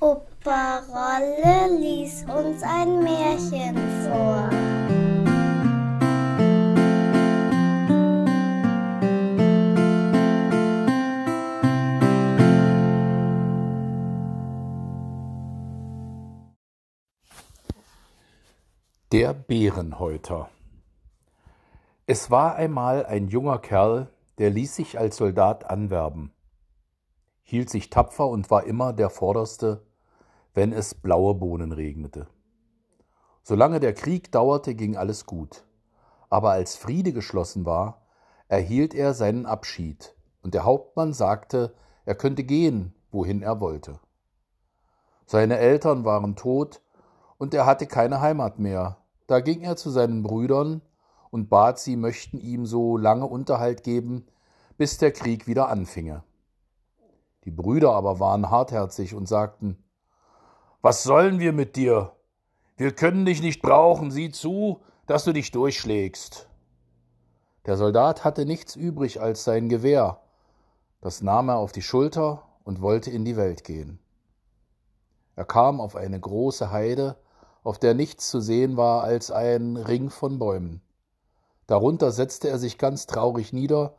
[0.00, 4.48] Opa Rolle lies uns ein Märchen vor.
[19.12, 20.48] Der Bärenhäuter.
[22.06, 26.33] Es war einmal ein junger Kerl, der ließ sich als Soldat anwerben,
[27.44, 29.86] hielt sich tapfer und war immer der Vorderste,
[30.54, 32.26] wenn es blaue Bohnen regnete.
[33.42, 35.64] Solange der Krieg dauerte, ging alles gut,
[36.30, 38.02] aber als Friede geschlossen war,
[38.48, 44.00] erhielt er seinen Abschied, und der Hauptmann sagte, er könnte gehen, wohin er wollte.
[45.26, 46.82] Seine Eltern waren tot,
[47.38, 50.82] und er hatte keine Heimat mehr, da ging er zu seinen Brüdern
[51.30, 54.26] und bat sie möchten ihm so lange Unterhalt geben,
[54.76, 56.22] bis der Krieg wieder anfinge.
[57.44, 59.82] Die Brüder aber waren hartherzig und sagten
[60.82, 62.12] Was sollen wir mit dir?
[62.76, 66.48] Wir können dich nicht brauchen, sieh zu, dass du dich durchschlägst.
[67.66, 70.20] Der Soldat hatte nichts übrig als sein Gewehr,
[71.00, 73.98] das nahm er auf die Schulter und wollte in die Welt gehen.
[75.36, 77.16] Er kam auf eine große Heide,
[77.62, 80.80] auf der nichts zu sehen war als ein Ring von Bäumen.
[81.66, 83.94] Darunter setzte er sich ganz traurig nieder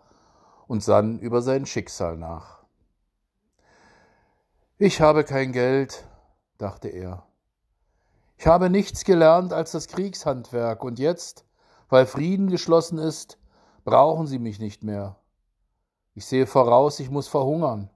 [0.67, 2.64] und sann über sein Schicksal nach.
[4.77, 6.03] Ich habe kein Geld,
[6.57, 7.23] dachte er.
[8.35, 11.45] Ich habe nichts gelernt als das Kriegshandwerk, und jetzt,
[11.87, 13.37] weil Frieden geschlossen ist,
[13.85, 15.15] brauchen sie mich nicht mehr.
[16.13, 17.89] Ich sehe voraus, ich muss verhungern.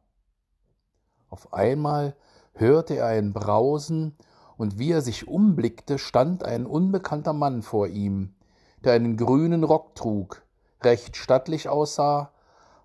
[1.30, 2.16] Auf einmal
[2.54, 4.16] hörte er ein Brausen
[4.56, 8.36] und wie er sich umblickte, stand ein unbekannter Mann vor ihm,
[8.86, 10.44] der einen grünen Rock trug,
[10.82, 12.32] recht stattlich aussah,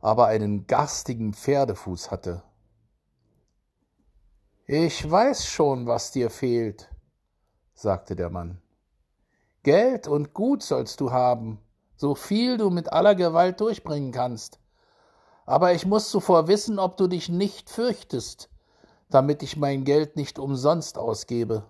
[0.01, 2.43] aber einen garstigen Pferdefuß hatte.
[4.67, 6.89] Ich weiß schon, was dir fehlt,
[7.75, 8.63] sagte der Mann.
[9.63, 11.59] Geld und Gut sollst du haben,
[11.97, 14.59] so viel du mit aller Gewalt durchbringen kannst.
[15.45, 18.49] Aber ich muss zuvor wissen, ob du dich nicht fürchtest,
[19.11, 21.67] damit ich mein Geld nicht umsonst ausgebe.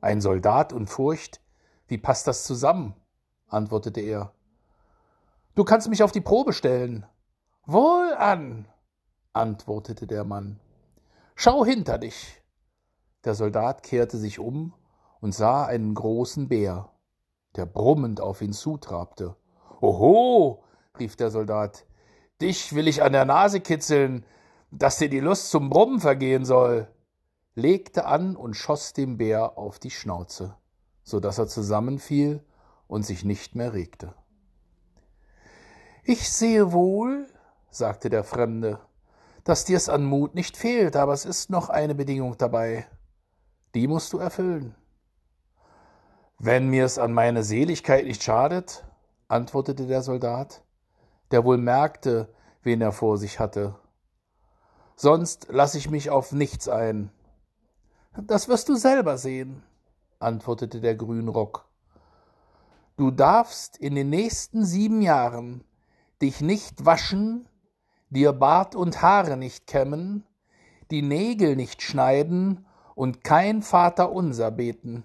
[0.00, 1.42] Ein Soldat und Furcht,
[1.88, 2.94] wie passt das zusammen?
[3.48, 4.32] antwortete er.
[5.54, 7.04] Du kannst mich auf die Probe stellen.
[7.66, 8.66] Wohlan,
[9.34, 10.58] antwortete der Mann.
[11.34, 12.42] Schau hinter dich.
[13.24, 14.74] Der Soldat kehrte sich um
[15.20, 16.90] und sah einen großen Bär,
[17.56, 19.36] der brummend auf ihn zutrabte.
[19.80, 20.64] Oho,
[20.98, 21.86] rief der Soldat,
[22.40, 24.24] dich will ich an der Nase kitzeln,
[24.70, 26.88] dass dir die Lust zum Brummen vergehen soll,
[27.54, 30.56] legte an und schoss dem Bär auf die Schnauze,
[31.02, 32.44] so dass er zusammenfiel
[32.86, 34.14] und sich nicht mehr regte.
[36.04, 37.28] Ich sehe wohl,
[37.70, 38.80] sagte der Fremde,
[39.44, 42.86] dass dir's an Mut nicht fehlt, aber es ist noch eine Bedingung dabei.
[43.74, 44.74] Die musst du erfüllen.
[46.38, 48.84] Wenn mir's an meine Seligkeit nicht schadet,
[49.28, 50.62] antwortete der Soldat,
[51.30, 52.28] der wohl merkte,
[52.62, 53.74] wen er vor sich hatte,
[54.96, 57.10] sonst lass ich mich auf nichts ein.
[58.20, 59.62] Das wirst du selber sehen,
[60.18, 61.68] antwortete der Grünrock.
[62.96, 65.64] Du darfst in den nächsten sieben Jahren
[66.20, 67.48] dich nicht waschen,
[68.12, 70.24] dir Bart und Haare nicht kämmen,
[70.90, 75.04] die Nägel nicht schneiden und kein Vater unser beten.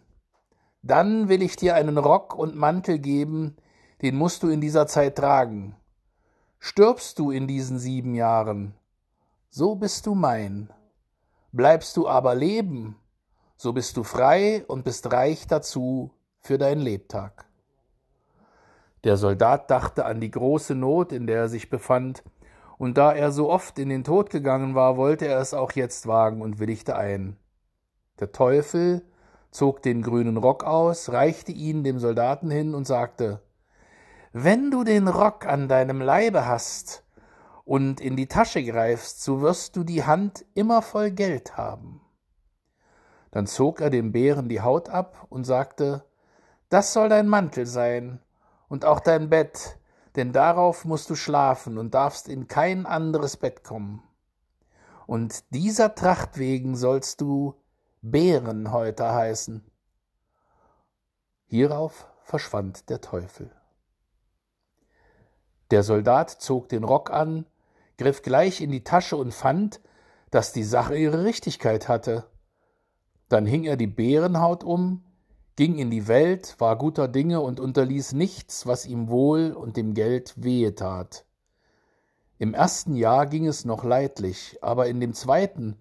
[0.82, 3.56] Dann will ich dir einen Rock und Mantel geben,
[4.02, 5.76] den musst du in dieser Zeit tragen.
[6.60, 8.74] Stirbst du in diesen sieben Jahren,
[9.50, 10.74] so bist du mein.
[11.54, 12.98] Bleibst du aber leben,
[13.56, 17.46] so bist du frei und bist reich dazu für dein Lebtag.
[19.04, 22.24] Der Soldat dachte an die große Not, in der er sich befand,
[22.78, 26.08] und da er so oft in den Tod gegangen war, wollte er es auch jetzt
[26.08, 27.38] wagen und willigte ein.
[28.20, 29.04] Der Teufel
[29.52, 33.42] zog den grünen Rock aus, reichte ihn dem Soldaten hin und sagte
[34.32, 37.04] Wenn du den Rock an deinem Leibe hast
[37.64, 42.02] und in die Tasche greifst, so wirst du die Hand immer voll Geld haben.
[43.32, 46.06] Dann zog er dem Bären die Haut ab und sagte
[46.70, 48.20] Das soll dein Mantel sein
[48.68, 49.77] und auch dein Bett,
[50.18, 54.04] denn darauf musst du schlafen und darfst in kein anderes Bett kommen.
[55.06, 57.56] Und dieser Tracht wegen sollst du
[58.02, 59.64] Bärenhäuter heißen.
[61.46, 63.52] Hierauf verschwand der Teufel.
[65.72, 67.46] Der Soldat zog den Rock an,
[67.98, 69.82] griff gleich in die Tasche und fand,
[70.32, 72.30] dass die Sache ihre Richtigkeit hatte.
[73.30, 75.04] Dann hing er die Bärenhaut um,
[75.58, 79.96] ging in die Welt, war guter Dinge und unterließ nichts, was ihm wohl und dem
[79.96, 81.26] Geld wehe tat.
[82.38, 85.76] Im ersten Jahr ging es noch leidlich, aber in dem zweiten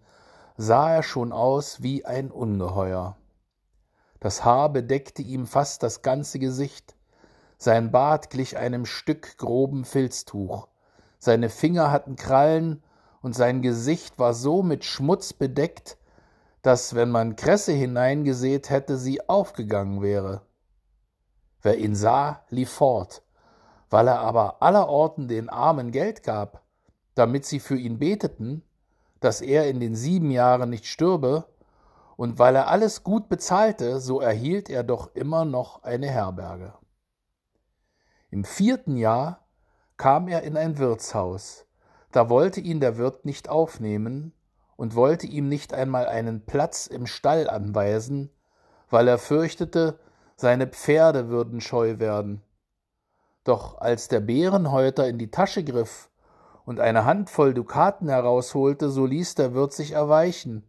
[0.56, 3.18] sah er schon aus wie ein Ungeheuer.
[4.18, 6.96] Das Haar bedeckte ihm fast das ganze Gesicht,
[7.58, 10.68] sein Bart glich einem Stück groben Filztuch,
[11.18, 12.82] seine Finger hatten Krallen
[13.20, 15.98] und sein Gesicht war so mit Schmutz bedeckt,
[16.66, 20.42] dass, wenn man Kresse hineingesät hätte, sie aufgegangen wäre.
[21.62, 23.22] Wer ihn sah, lief fort,
[23.88, 26.64] weil er aber allerorten den Armen Geld gab,
[27.14, 28.64] damit sie für ihn beteten,
[29.20, 31.46] dass er in den sieben Jahren nicht stürbe,
[32.16, 36.74] und weil er alles gut bezahlte, so erhielt er doch immer noch eine Herberge.
[38.30, 39.46] Im vierten Jahr
[39.98, 41.64] kam er in ein Wirtshaus,
[42.10, 44.32] da wollte ihn der Wirt nicht aufnehmen
[44.76, 48.30] und wollte ihm nicht einmal einen Platz im Stall anweisen,
[48.90, 49.98] weil er fürchtete,
[50.36, 52.42] seine Pferde würden scheu werden.
[53.44, 56.10] Doch als der Bärenhäuter in die Tasche griff
[56.64, 60.64] und eine Handvoll Dukaten herausholte, so ließ der Wirt sich erweichen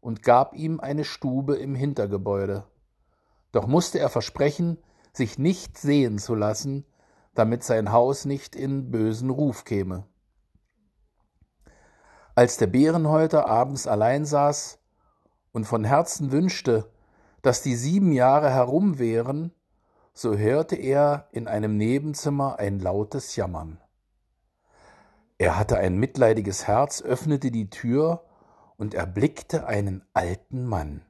[0.00, 2.64] und gab ihm eine Stube im Hintergebäude.
[3.50, 4.78] Doch musste er versprechen,
[5.12, 6.84] sich nicht sehen zu lassen,
[7.34, 10.04] damit sein Haus nicht in bösen Ruf käme.
[12.34, 14.78] Als der Bärenhäuter abends allein saß
[15.52, 16.90] und von Herzen wünschte,
[17.42, 19.52] dass die sieben Jahre herum wären,
[20.14, 23.78] so hörte er in einem Nebenzimmer ein lautes Jammern.
[25.36, 28.24] Er hatte ein mitleidiges Herz, öffnete die Tür
[28.78, 31.02] und erblickte einen alten Mann,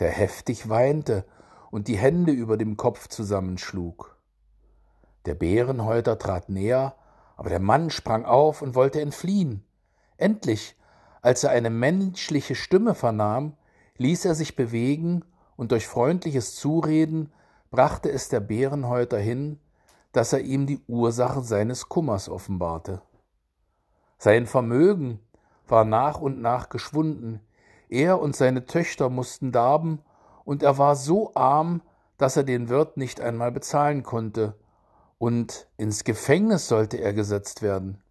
[0.00, 1.24] der heftig weinte
[1.70, 4.18] und die Hände über dem Kopf zusammenschlug.
[5.24, 6.94] Der Bärenhäuter trat näher,
[7.36, 9.64] aber der Mann sprang auf und wollte entfliehen.
[10.22, 10.76] Endlich,
[11.20, 13.56] als er eine menschliche Stimme vernahm,
[13.96, 15.24] ließ er sich bewegen
[15.56, 17.32] und durch freundliches Zureden
[17.72, 19.58] brachte es der Bärenhäuter hin,
[20.12, 23.02] dass er ihm die Ursache seines Kummers offenbarte.
[24.16, 25.18] Sein Vermögen
[25.66, 27.40] war nach und nach geschwunden,
[27.88, 30.02] er und seine Töchter mussten darben,
[30.44, 31.82] und er war so arm,
[32.16, 34.54] dass er den Wirt nicht einmal bezahlen konnte,
[35.18, 38.01] und ins Gefängnis sollte er gesetzt werden.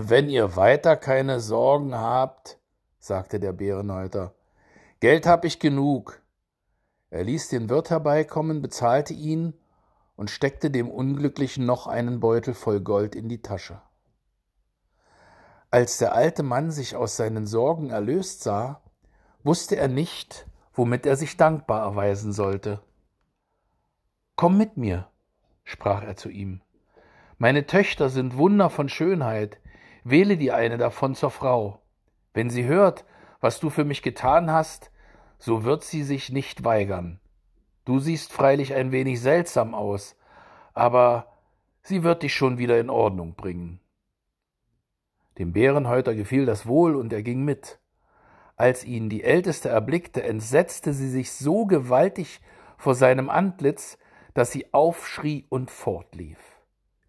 [0.00, 2.60] Wenn ihr weiter keine Sorgen habt,
[3.00, 4.32] sagte der Bärenhäuter,
[5.00, 6.22] Geld hab ich genug.
[7.10, 9.54] Er ließ den Wirt herbeikommen, bezahlte ihn
[10.14, 13.80] und steckte dem Unglücklichen noch einen Beutel voll Gold in die Tasche.
[15.72, 18.80] Als der alte Mann sich aus seinen Sorgen erlöst sah,
[19.42, 22.80] wusste er nicht, womit er sich dankbar erweisen sollte.
[24.36, 25.08] Komm mit mir,
[25.64, 26.60] sprach er zu ihm.
[27.36, 29.58] Meine Töchter sind Wunder von Schönheit,
[30.10, 31.80] wähle dir eine davon zur Frau.
[32.34, 33.04] Wenn sie hört,
[33.40, 34.90] was du für mich getan hast,
[35.38, 37.20] so wird sie sich nicht weigern.
[37.84, 40.16] Du siehst freilich ein wenig seltsam aus,
[40.74, 41.26] aber
[41.82, 43.80] sie wird dich schon wieder in Ordnung bringen.
[45.38, 47.78] Dem Bärenhäuter gefiel das wohl, und er ging mit.
[48.56, 52.40] Als ihn die Älteste erblickte, entsetzte sie sich so gewaltig
[52.76, 53.98] vor seinem Antlitz,
[54.34, 56.38] dass sie aufschrie und fortlief.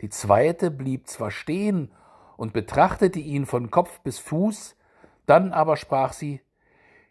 [0.01, 1.92] Die zweite blieb zwar stehen
[2.39, 4.77] und betrachtete ihn von Kopf bis Fuß,
[5.25, 6.39] dann aber sprach sie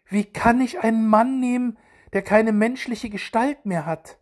[0.07, 1.77] Wie kann ich einen Mann nehmen,
[2.13, 4.17] der keine menschliche Gestalt mehr hat?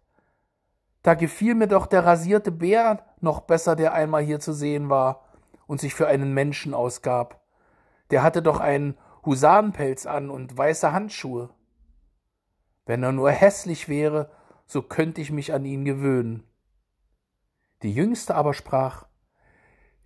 [1.03, 5.23] Da gefiel mir doch der rasierte Bär noch besser, der einmal hier zu sehen war
[5.65, 7.41] und sich für einen Menschen ausgab.
[8.11, 11.51] Der hatte doch einen Husarenpelz an und weiße Handschuhe.
[12.85, 14.29] Wenn er nur hässlich wäre,
[14.65, 16.43] so könnte ich mich an ihn gewöhnen.
[17.81, 19.05] Die Jüngste aber sprach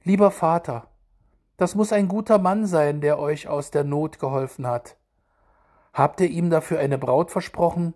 [0.03, 0.90] Lieber Vater,
[1.61, 4.97] das muss ein guter Mann sein, der euch aus der Not geholfen hat.
[5.93, 7.93] Habt ihr ihm dafür eine Braut versprochen,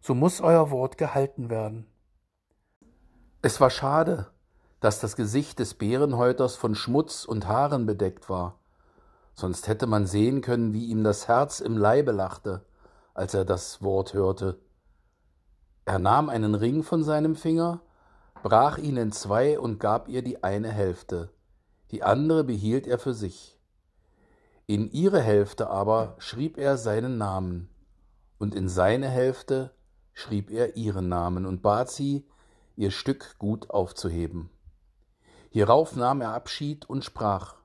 [0.00, 1.86] so muss euer Wort gehalten werden.
[3.40, 4.32] Es war schade,
[4.80, 8.58] dass das Gesicht des Bärenhäuters von Schmutz und Haaren bedeckt war,
[9.34, 12.66] sonst hätte man sehen können, wie ihm das Herz im Leibe lachte,
[13.14, 14.58] als er das Wort hörte.
[15.84, 17.80] Er nahm einen Ring von seinem Finger,
[18.42, 21.30] brach ihn in zwei und gab ihr die eine Hälfte,
[21.90, 23.58] die andere behielt er für sich.
[24.66, 27.68] In ihre Hälfte aber schrieb er seinen Namen,
[28.38, 29.74] und in seine Hälfte
[30.12, 32.26] schrieb er ihren Namen und bat sie,
[32.76, 34.50] ihr Stück gut aufzuheben.
[35.50, 37.56] Hierauf nahm er Abschied und sprach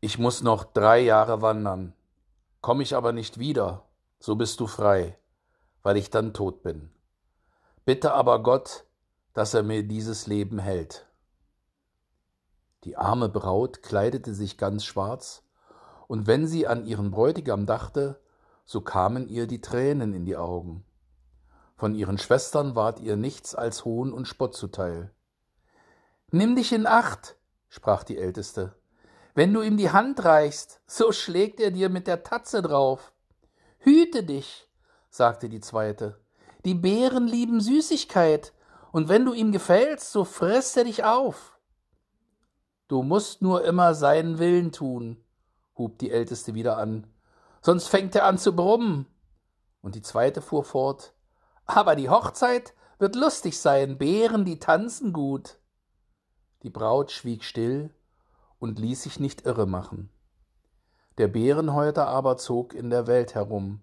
[0.00, 1.92] Ich muss noch drei Jahre wandern,
[2.60, 3.84] komm ich aber nicht wieder,
[4.18, 5.16] so bist du frei,
[5.82, 6.90] weil ich dann tot bin.
[7.84, 8.84] Bitte aber Gott,
[9.34, 11.07] dass er mir dieses Leben hält.
[12.84, 15.42] Die arme Braut kleidete sich ganz schwarz,
[16.06, 18.20] und wenn sie an ihren Bräutigam dachte,
[18.64, 20.84] so kamen ihr die Tränen in die Augen.
[21.76, 25.12] Von ihren Schwestern ward ihr nichts als Hohn und Spott zuteil.
[26.30, 27.36] Nimm dich in Acht,
[27.68, 28.74] sprach die Älteste.
[29.34, 33.12] Wenn du ihm die Hand reichst, so schlägt er dir mit der Tatze drauf.
[33.78, 34.68] Hüte dich,
[35.10, 36.18] sagte die zweite.
[36.64, 38.52] Die Bären lieben Süßigkeit,
[38.90, 41.57] und wenn du ihm gefällst, so frisst er dich auf.
[42.88, 45.22] Du musst nur immer seinen Willen tun,
[45.76, 47.06] hub die Älteste wieder an,
[47.60, 49.06] sonst fängt er an zu brummen.
[49.82, 51.12] Und die zweite fuhr fort,
[51.66, 55.58] aber die Hochzeit wird lustig sein, Bären, die tanzen gut.
[56.62, 57.94] Die Braut schwieg still
[58.58, 60.10] und ließ sich nicht irre machen.
[61.18, 63.82] Der Bärenhäuter aber zog in der Welt herum,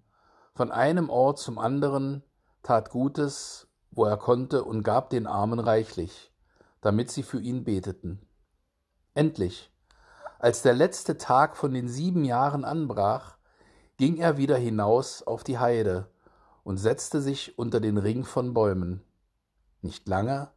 [0.56, 2.24] von einem Ort zum anderen,
[2.64, 6.32] tat Gutes, wo er konnte, und gab den Armen reichlich,
[6.82, 8.26] damit sie für ihn beteten.
[9.16, 9.72] Endlich,
[10.40, 13.38] als der letzte Tag von den sieben Jahren anbrach,
[13.96, 16.10] ging er wieder hinaus auf die Heide
[16.66, 19.06] und setzte sich unter den Ring von Bäumen.
[19.82, 20.52] Nicht lange,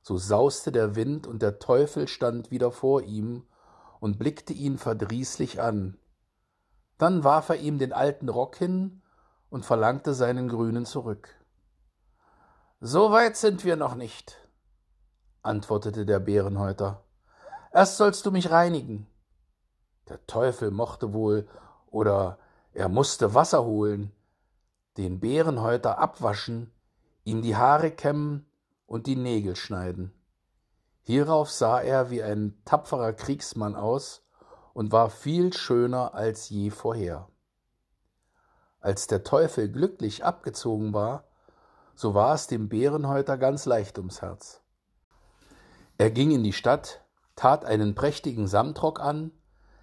[0.00, 3.46] so sauste der Wind und der Teufel stand wieder vor ihm
[4.00, 5.98] und blickte ihn verdrießlich an.
[6.96, 9.02] Dann warf er ihm den alten Rock hin
[9.50, 11.28] und verlangte seinen grünen zurück.
[12.80, 14.38] So weit sind wir noch nicht,
[15.42, 17.04] antwortete der Bärenhäuter.
[17.72, 19.06] Erst sollst du mich reinigen.
[20.08, 21.48] Der Teufel mochte wohl
[21.86, 22.38] oder
[22.72, 24.12] er musste Wasser holen,
[24.96, 26.72] den Bärenhäuter abwaschen,
[27.24, 28.46] ihm die Haare kämmen
[28.86, 30.12] und die Nägel schneiden.
[31.02, 34.22] Hierauf sah er wie ein tapferer Kriegsmann aus
[34.74, 37.28] und war viel schöner als je vorher.
[38.80, 41.24] Als der Teufel glücklich abgezogen war,
[41.94, 44.62] so war es dem Bärenhäuter ganz leicht ums Herz.
[45.98, 47.04] Er ging in die Stadt,
[47.36, 49.32] tat einen prächtigen Samtrock an,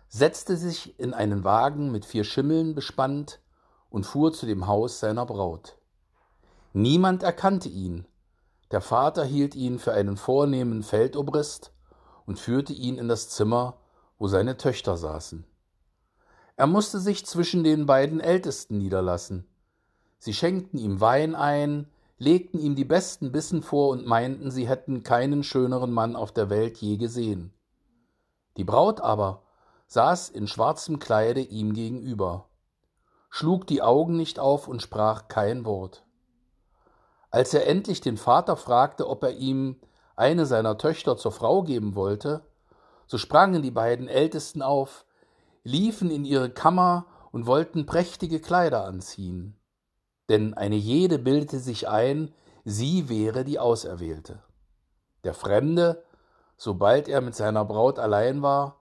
[0.10, 3.39] setzte sich in einen Wagen mit vier Schimmeln bespannt
[3.89, 5.77] und fuhr zu dem Haus seiner Braut.
[6.74, 8.06] Niemand erkannte ihn,
[8.72, 11.72] der Vater hielt ihn für einen vornehmen Feldobrist
[12.25, 13.77] und führte ihn in das Zimmer,
[14.20, 15.46] wo seine Töchter saßen.
[16.58, 19.48] Er musste sich zwischen den beiden Ältesten niederlassen.
[20.20, 25.03] Sie schenkten ihm Wein ein, legten ihm die besten Bissen vor und meinten, sie hätten
[25.03, 27.53] keinen schöneren Mann auf der Welt je gesehen.
[28.57, 29.43] Die Braut aber
[29.88, 32.50] saß in schwarzem Kleide ihm gegenüber,
[33.29, 36.03] schlug die Augen nicht auf und sprach kein Wort.
[37.29, 39.79] Als er endlich den Vater fragte, ob er ihm
[40.15, 42.41] eine seiner Töchter zur Frau geben wollte,
[43.05, 45.05] so sprangen die beiden Ältesten auf,
[45.63, 49.57] liefen in ihre Kammer und wollten prächtige Kleider anziehen
[50.29, 52.34] denn eine jede bildete sich ein,
[52.65, 54.43] sie wäre die Auserwählte.
[55.24, 56.03] Der Fremde,
[56.57, 58.79] sobald er mit seiner Braut allein war,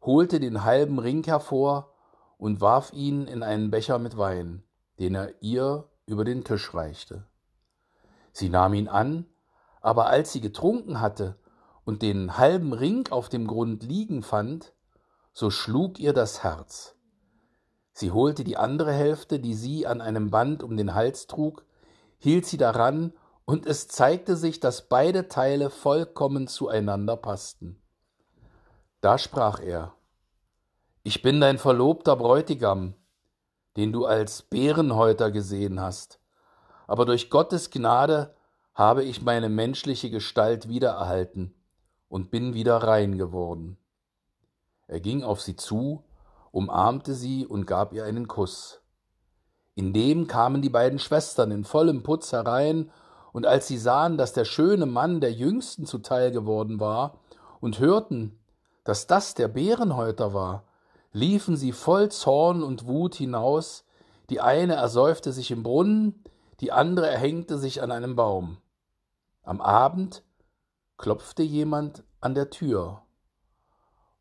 [0.00, 1.92] holte den halben Ring hervor
[2.36, 4.62] und warf ihn in einen Becher mit Wein,
[4.98, 7.26] den er ihr über den Tisch reichte.
[8.32, 9.26] Sie nahm ihn an,
[9.80, 11.36] aber als sie getrunken hatte
[11.84, 14.72] und den halben Ring auf dem Grund liegen fand,
[15.32, 16.94] so schlug ihr das Herz.
[17.98, 21.64] Sie holte die andere Hälfte, die sie an einem Band um den Hals trug,
[22.18, 23.12] hielt sie daran,
[23.44, 27.82] und es zeigte sich, dass beide Teile vollkommen zueinander passten.
[29.00, 29.94] Da sprach er
[31.02, 32.94] Ich bin dein verlobter Bräutigam,
[33.76, 36.20] den du als Bärenhäuter gesehen hast,
[36.86, 38.32] aber durch Gottes Gnade
[38.74, 41.52] habe ich meine menschliche Gestalt wiedererhalten
[42.08, 43.76] und bin wieder rein geworden.
[44.86, 46.04] Er ging auf sie zu,
[46.50, 48.80] umarmte sie und gab ihr einen Kuss.
[49.74, 52.90] Indem kamen die beiden Schwestern in vollem Putz herein,
[53.32, 57.20] und als sie sahen, dass der schöne Mann der Jüngsten zuteil geworden war,
[57.60, 58.38] und hörten,
[58.84, 60.64] dass das der Bärenhäuter war,
[61.12, 63.84] liefen sie voll Zorn und Wut hinaus,
[64.30, 66.24] die eine ersäufte sich im Brunnen,
[66.60, 68.58] die andere erhängte sich an einem Baum.
[69.42, 70.22] Am Abend
[70.96, 73.02] klopfte jemand an der Tür,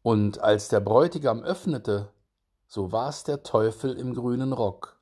[0.03, 2.09] und als der Bräutigam öffnete,
[2.67, 4.99] so war's der Teufel im grünen Rock,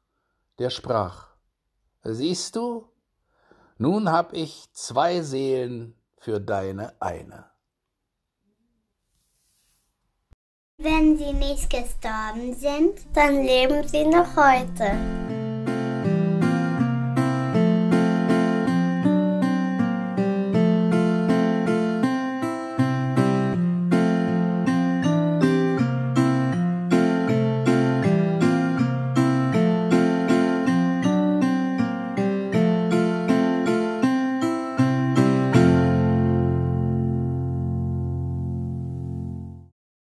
[0.59, 1.27] der sprach
[2.03, 2.87] Siehst du,
[3.77, 7.45] nun hab ich zwei Seelen für deine eine.
[10.77, 15.24] Wenn sie nicht gestorben sind, dann leben sie noch heute.